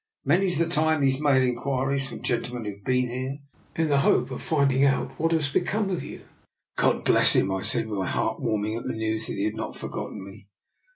Many's 0.25 0.57
the 0.57 0.65
time 0.67 1.03
he's 1.03 1.19
made 1.21 1.43
inquiries 1.47 2.07
from 2.09 2.23
gentlemen 2.23 2.65
who've 2.65 2.83
been 2.83 3.07
here, 3.07 3.37
in 3.75 3.87
the 3.87 3.99
hope 3.99 4.31
of 4.31 4.41
finding 4.41 4.83
out 4.83 5.11
what 5.19 5.31
has 5.31 5.49
become 5.49 5.91
of 5.91 6.03
ye."" 6.03 6.21
God 6.75 7.05
bless 7.05 7.33
him!" 7.35 7.51
I 7.51 7.61
said, 7.61 7.87
my 7.87 8.07
heart 8.07 8.39
warm 8.39 8.65
ing 8.65 8.75
at 8.77 8.85
the 8.85 8.93
news 8.95 9.27
that 9.27 9.33
he 9.33 9.45
had 9.45 9.53
not 9.55 9.75
forgotten 9.75 10.25
me. 10.25 10.47